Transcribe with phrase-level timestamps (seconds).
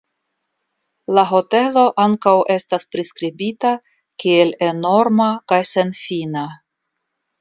[1.17, 3.75] La hotelo ankaŭ estas priskribita
[4.25, 6.49] kiel enorma kaj senfina.